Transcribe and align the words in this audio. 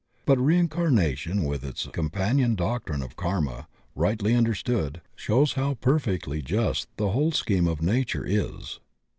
But 0.25 0.39
reincarnation, 0.43 1.43
with 1.43 1.63
its 1.63 1.85
com 1.93 2.09
panion 2.09 2.55
doctrine 2.55 3.03
of 3.03 3.15
Karma, 3.15 3.67
rightly 3.93 4.33
understood, 4.33 4.99
shows 5.15 5.53
how 5.53 5.75
perfectly 5.75 6.41
just 6.41 6.87
the 6.97 7.11
whole 7.11 7.31
scheme 7.33 7.67
of 7.67 7.83
nature 7.83 8.25
is. 8.25 8.79